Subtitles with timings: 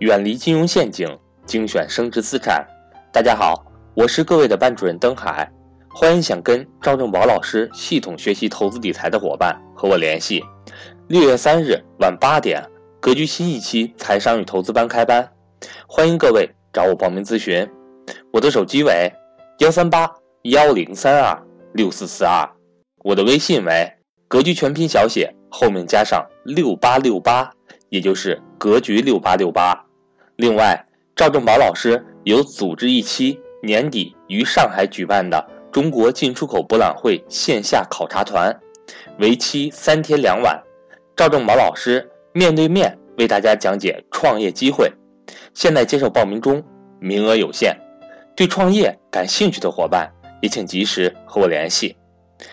[0.00, 1.08] 远离金融陷阱，
[1.46, 2.62] 精选升值资产。
[3.10, 3.64] 大家好，
[3.94, 5.50] 我是各位的班主任登海，
[5.88, 10.44] 欢迎想跟赵正宝老师系统学习投资理财的伙伴和我联系。
[11.08, 12.62] 六月三日晚八点，
[13.00, 15.26] 格局新一期财商与投资班开班，
[15.86, 17.66] 欢迎各位找我报名咨询。
[18.34, 19.10] 我的手机为
[19.60, 21.42] 幺三八幺零三二
[21.72, 22.46] 六四四二，
[23.02, 23.90] 我的微信为
[24.28, 27.50] 格局全拼小写后面加上六八六八。
[27.88, 29.85] 也就是格局六八六八。
[30.36, 38.54] 另外，赵正宝老师有组织一期年底于上海举办的中国进出口博览会线下考察团，
[39.18, 40.62] 为期三天两晚。
[41.16, 44.92] 赵正宝老师面对面为大家讲解创业机会。
[45.54, 46.62] 现在接受报名中，
[47.00, 47.74] 名额有限。
[48.36, 51.96] 对创业感兴趣的伙伴也请及时和我联系。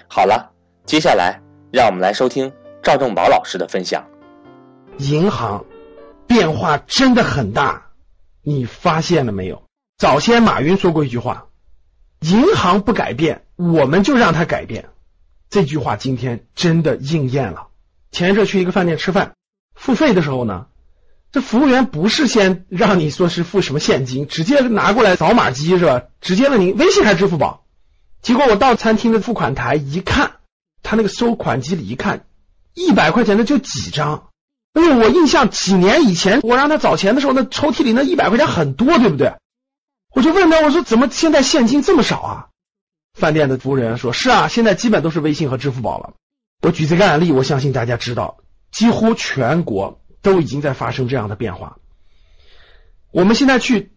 [0.08, 0.50] 好了，
[0.86, 1.38] 接下来
[1.74, 2.50] 让我们来收听
[2.82, 4.02] 赵正宝老师的分享。
[5.00, 5.62] 银行
[6.34, 7.90] 变化真的很大，
[8.42, 9.62] 你发现了没有？
[10.00, 11.46] 早先马云说过一句话
[12.22, 14.90] ：“银行不改变，我们就让它改变。”
[15.52, 17.68] 这句话今天真的应验了。
[18.10, 19.36] 前一阵去一个饭店吃饭，
[19.76, 20.66] 付费的时候呢，
[21.32, 26.02] 这服务员不是先让你说是付什么现金，直接拿过来扫码机是吧？
[26.20, 27.64] 直接问你微信还是支付宝？
[28.24, 30.32] 结果我到餐厅的付款台一看，
[30.82, 32.26] 他那个收款机里一看，
[32.74, 34.30] 一百块钱的就几张。
[34.74, 39.34] 哎呦，我印象几年以前，我让他找钱的时候，那抽屉里那一百块钱很多，对不对？
[40.16, 42.48] 我就问他，我说怎么现在现金这么少啊？
[43.14, 46.14] 饭店的服务人员说：是啊，现在基本都是微信和支付宝了。
[46.62, 48.38] 我举这个案例，我相信大家知道，
[48.72, 51.78] 几乎全国都已经在发生这样的变化。
[53.12, 53.92] 我们现在去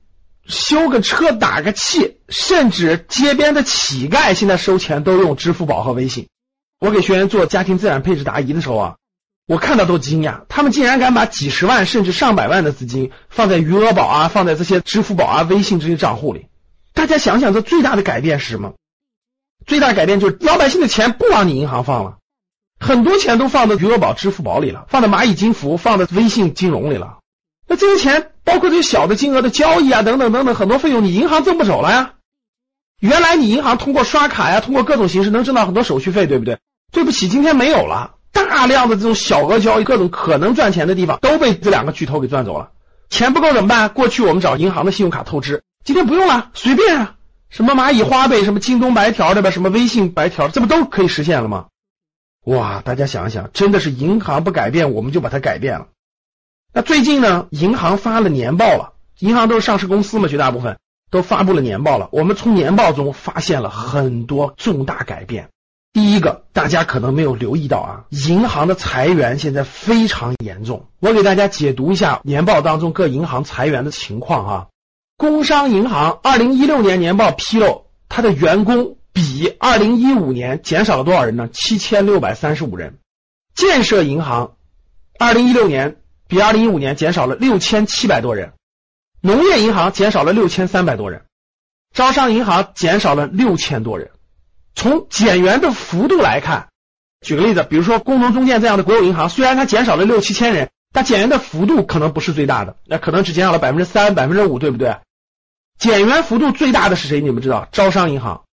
[0.46, 6.28] 修个车、打个气，甚至街边的乞丐现在收钱都用支付宝和微信。
[6.80, 8.96] 我给学员做家庭资产配置答疑的时候啊。
[9.46, 16.46] 我看到都惊讶，他们竟然敢把几十万甚至上百万的资金放在余额宝啊，放在这些支付宝啊、微信这些账户里。
[16.92, 18.74] 大家想想，这最大的改变是什么？
[19.64, 22.16] 最大改变就是老百姓的钱不往你银行放了，
[22.80, 27.18] 很多钱都放在余额宝、支付宝里了，放在蚂蚁金服、放在微信金融里了。
[27.68, 32.14] 那这些钱，包括这些小的金额的交易啊，等等等等，很多费用你银行挣不走了呀。
[32.98, 36.58] 原来你银行通过刷卡呀，通过各种形式能挣到很多手续费，对不对？
[36.90, 38.15] 对不起，今天没有了。
[38.44, 42.70] 大量的这种小额交易，各种可能赚钱的地方都被这两个巨头给赚走了。
[43.08, 43.88] 钱不够怎么办？
[43.90, 47.14] 过去我们找银行的信用卡透支，今天不用了，随便啊，
[47.48, 49.50] 什么蚂蚁花呗，什么京东白条对吧？
[49.50, 51.66] 什么微信白条，这不都可以实现了吗？
[52.44, 55.86] 哇，大家想一想，真的是银行不改变，我们就把它改变了。
[56.72, 60.78] 那最近呢，银行发了年报了，银行都是上市公司嘛，绝大部分
[61.10, 62.08] 都发布了年报了。
[62.12, 65.48] 我们从年报中发现了很多重大改变。
[65.96, 70.86] 第一个，大家可能没有留意到啊，银行的裁员现在非常严重。
[71.00, 74.66] 我给大家解读一下年报当中各银行裁员的情况啊。
[75.16, 81.48] 工商银行二零一六年年报披露，它的员工比二零一五年减少了多少人呢？
[81.50, 82.98] 七千六百三十五人。
[83.54, 84.54] 建设银行
[85.18, 85.96] 二零一六年
[86.28, 88.52] 比二零一五年减少了六千七百多人。
[89.22, 91.22] 农业银行减少了六千三百多人。
[91.94, 94.10] 招商银行减少了六千多人。
[94.76, 96.68] 从减员的幅度来看，
[97.22, 104.98] 举个例子，比如说工农中建这样的国有银行，虽然它减少了六七千人，但减员的幅度可能不是最大的，那可能只减少了百分之三、百分之五，对不对？
[105.78, 107.20] 减员幅度最大的是谁？
[107.20, 107.66] 你们知道？
[107.72, 108.44] 招商银行，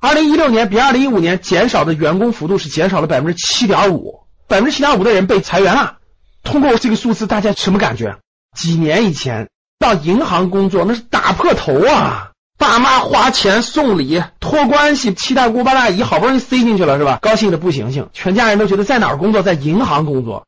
[0.00, 5.98] 二零一六年比二零一五年减少的员工幅度是减少了百分之七点五，百分之七点五的人被裁员了。
[6.44, 8.16] 通过这个数字，大家什么感觉？
[8.56, 12.27] 几年以前到银行工作那是打破头啊！
[12.58, 17.20] 爸妈花钱送礼托关系，七大姑八大姨好不容易塞进去了是吧？
[17.22, 20.44] 高兴的不行行，全家人都觉得在哪儿工作，在银行工作。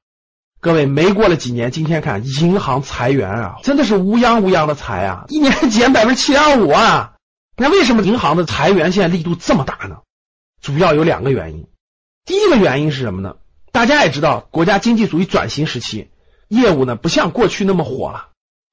[0.60, 7.12] 各位没过了几年，今天看银行裁员啊，真的是乌泱乌泱的裁啊，一年减百分之七点五啊。
[7.56, 9.98] 那为什么银行的裁员现在力度这么大呢？
[10.60, 11.66] 主要有两个原因。
[12.26, 13.36] 第一个原因是什么呢？
[13.70, 16.10] 大家也知道，国家经济属于转型时期，
[16.48, 18.29] 业务呢不像过去那么火了。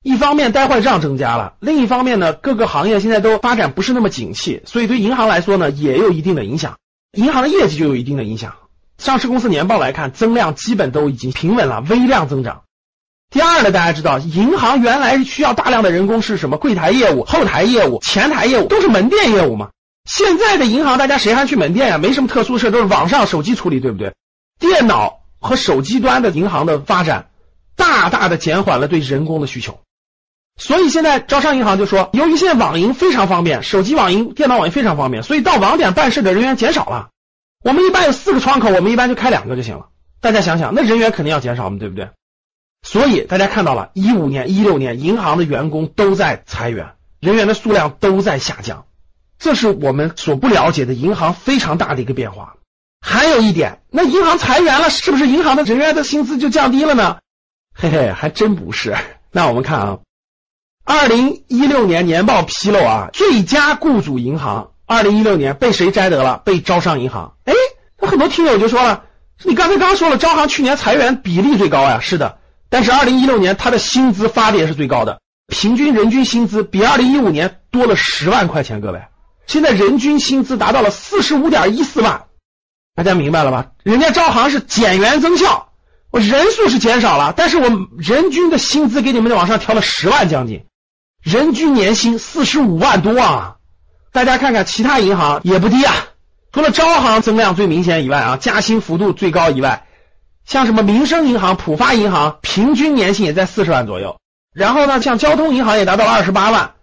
[0.07, 6.77] 一方面呆坏账增加了，另一方面呢，各个行业现在都发展不是那么景气，所以对银行来说呢，也有一定的影响。
[7.17, 8.55] 银行的业绩就有一定的影响。
[8.97, 12.61] 上市公司年报来看，增量基本都已经平稳了，微量增长。
[13.29, 16.55] 第二呢，大家知道，银行原来需要大量的人工是什么？
[16.55, 19.71] 柜台业务、后台业务、前台业务都是门店业务嘛。
[20.05, 21.97] 现在的银行，大家谁还去门店呀？
[21.97, 24.13] 没什么特殊事，都是网上手机处理，对不对？
[24.57, 27.27] 电脑和手机端的银行的发展，
[27.75, 29.77] 大大的减缓了对人工的需求。
[30.57, 37.09] 所以现在招商银行就说，由于现在网银非常方便，手机网银、电脑网银非常方便，所以到网点办事的人员减少了。
[37.63, 39.87] 我们一般有四个窗口，我们一般就开两个就行了。
[40.19, 42.09] 大家想想，那人员肯定要减少嘛，对不对？
[42.81, 48.85] 所以大家看到了，一五年、一六年，银行的员工都在裁员，人员的数量都在下降，
[49.37, 52.55] 这是我们所不了解的银行非常大的一个变化。
[52.99, 57.17] 还有一点，那银行裁员了，是不是银行的人员的薪资就降低了呢？
[57.75, 58.95] 嘿嘿，还真不是。
[59.31, 59.99] 那我们看啊，
[60.89, 66.41] 二零一六年年报披露啊，最佳雇主银行，二零一六年被谁摘得了？
[66.45, 67.33] 被招商银行。
[67.43, 67.53] 哎，
[67.99, 69.03] 那很多听友就说了，
[69.43, 72.37] 你刚才刚说了，招行去年裁员比例最高呀，是的。
[72.69, 78.79] 但是二零一六年他的薪资发的也是最高的，平均人均薪资比二零一五年多了十万块钱。
[78.79, 79.01] 各位，
[79.45, 82.23] 现在人均薪资达到了四十五点一四万。
[82.95, 83.65] 大家明白了吧？
[83.83, 85.67] 人家招行是减员增效，
[86.11, 90.63] 我人数是减少了，但是我人均的薪资给你们往上调了十万将近，
[91.27, 93.57] 人均年薪四十五万多啊！
[94.13, 95.93] 大家看看其他银行也不低啊，
[96.53, 99.85] 除了招行增量最明显以外啊，加薪幅度最高以外，
[100.45, 104.17] 像什么民生银行、浦发银行，平均年薪也在四十万左右。
[104.55, 106.75] 然后呢，像交通银行也达到了二十八万，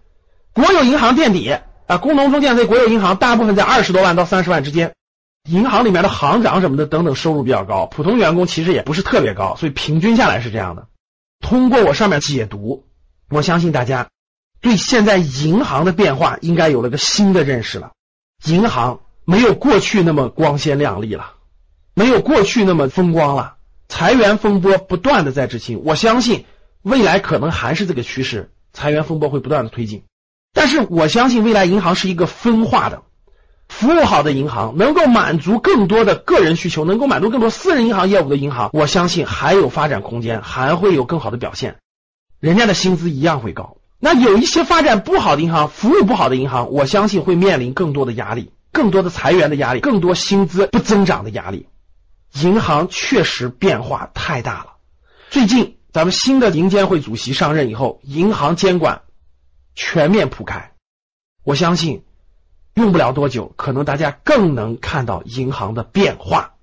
[0.53, 1.57] 国有银行垫底
[1.87, 4.93] 啊，工农中建这国有银行大部分在二十多万到三十万之间。
[5.49, 10.87] 银行里面的行长什么的等等收入比较高，普通员工其实也不是特别高，所以平均下来是这样的。
[11.41, 12.85] 通过我上面解读，
[13.31, 14.07] 我相信大家
[14.65, 17.93] 对现在银行的变化应该有了个新的认识了。
[18.47, 21.35] 银行没有过去那么光鲜亮丽了，
[21.93, 23.57] 没有过去那么风光了。
[23.91, 26.47] 裁员风波不断的在执行，我相信
[26.81, 30.03] 未来可能还是这个趋势，裁员风波会不断的推进。
[30.55, 33.03] 但是我相信未来银行是一个分化的。
[33.69, 41.77] 服务好的银行能够满足更多的个人需求，能够满足更多私人银行业务的银行，我相信还有发展空间，还会有更好的表现。
[42.41, 43.77] 人家的薪资一样会高。
[44.05, 51.67] 那有一些发展不好的银行，服务不好的银行，我相信会面临更多的压力，更多的裁员的压力，更多薪资不增长的压力。
[52.43, 54.75] 银行确实变化太大了。
[55.31, 59.01] 最近咱们新的银监会主席上任以后，银行监管
[59.75, 60.73] 全面铺开，
[61.43, 62.05] 我相信。
[62.75, 66.55] 用不了多久，可能大家更能看到银行的变化，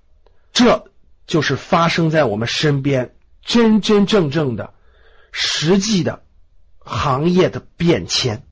[0.54, 0.84] 这
[1.26, 4.74] 就是发生在我们身边真真正正的、
[5.32, 6.22] 实际的
[6.92, 8.44] 行业的变迁。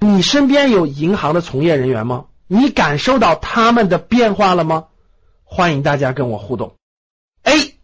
[0.00, 2.26] 你身边有银行的从业人员吗？
[2.48, 4.86] 你感受到他们的变化了吗？
[5.44, 6.74] 欢迎大家跟我互动。
[7.44, 7.78] A，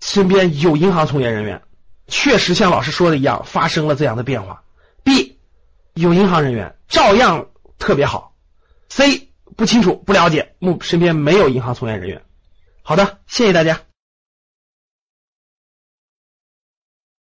[0.00, 1.60] 身边有银行从业人员，
[2.06, 4.62] 确实像老师说的一样发生了这样的变化。
[5.02, 5.38] B，
[5.94, 7.48] 有银行人员照样
[7.78, 8.34] 特别好。
[8.88, 12.22] C 不清楚不了解，目身边没有银行从业人员。
[12.82, 13.80] 好的，谢谢大家。